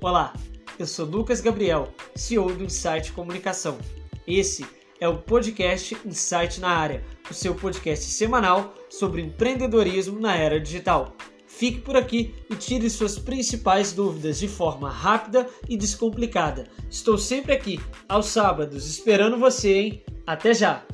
Olá, 0.00 0.32
eu 0.78 0.86
sou 0.86 1.04
Lucas 1.04 1.40
Gabriel, 1.40 1.92
CEO 2.14 2.54
do 2.54 2.62
Insight 2.62 3.10
Comunicação. 3.10 3.78
Esse 4.28 4.64
é 5.00 5.08
o 5.08 5.18
podcast 5.18 5.96
Insight 6.06 6.60
na 6.60 6.68
Área, 6.68 7.02
o 7.28 7.34
seu 7.34 7.52
podcast 7.52 8.04
semanal 8.04 8.72
sobre 8.88 9.20
empreendedorismo 9.20 10.20
na 10.20 10.36
era 10.36 10.60
digital. 10.60 11.16
Fique 11.48 11.80
por 11.80 11.96
aqui 11.96 12.32
e 12.48 12.54
tire 12.54 12.88
suas 12.88 13.18
principais 13.18 13.92
dúvidas 13.92 14.38
de 14.38 14.46
forma 14.46 14.88
rápida 14.88 15.48
e 15.68 15.76
descomplicada. 15.76 16.68
Estou 16.88 17.18
sempre 17.18 17.52
aqui, 17.52 17.80
aos 18.08 18.26
sábados, 18.26 18.86
esperando 18.86 19.36
você, 19.36 19.74
hein? 19.74 20.04
Até 20.24 20.54
já! 20.54 20.86